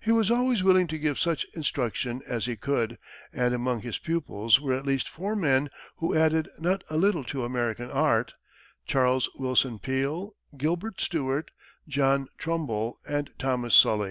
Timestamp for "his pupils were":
3.80-4.74